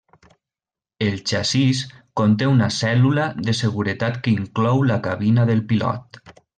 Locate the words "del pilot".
5.53-6.25